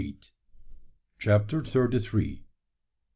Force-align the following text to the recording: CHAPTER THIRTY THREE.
CHAPTER 1.19 1.61
THIRTY 1.63 1.99
THREE. 1.99 2.47